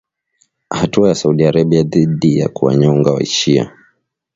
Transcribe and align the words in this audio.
Hatua 0.69 1.09
ya 1.09 1.15
Saudi 1.15 1.45
Arabia 1.45 1.83
dhidi 1.83 2.37
ya 2.39 2.49
kuwanyonga 2.49 3.11
washia 3.11 3.71